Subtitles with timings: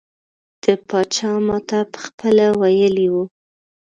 [0.63, 3.23] د پاچا ماته پخپله ویلي وو.